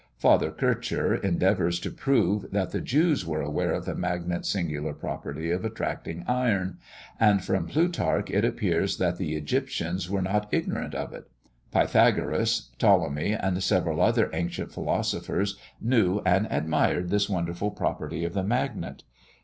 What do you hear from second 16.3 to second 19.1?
admired this wonderful property of the magnet.